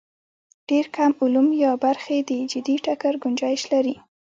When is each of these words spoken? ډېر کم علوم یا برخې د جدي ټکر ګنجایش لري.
ډېر 0.69 0.85
کم 0.95 1.11
علوم 1.23 1.47
یا 1.63 1.71
برخې 1.85 2.17
د 2.29 2.31
جدي 2.51 2.75
ټکر 2.85 3.13
ګنجایش 3.23 3.63
لري. 3.73 3.95